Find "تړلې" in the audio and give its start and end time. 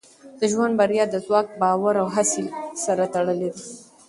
3.13-3.49